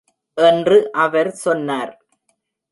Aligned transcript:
என்று 0.37 0.77
அவர் 0.91 1.31
சொன்னார். 1.31 1.93